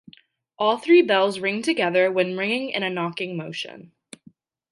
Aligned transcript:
All 0.57 0.79
three 0.79 1.03
bells 1.03 1.39
ring 1.39 1.61
together 1.61 2.11
when 2.11 2.35
ringing 2.35 2.71
in 2.71 2.81
a 2.81 2.89
knocking 2.89 3.37
motion. 3.37 3.91